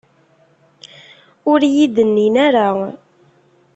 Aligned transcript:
Ur 1.51 1.59
iyi-d-nnin 1.67 2.35
ara. 2.47 2.67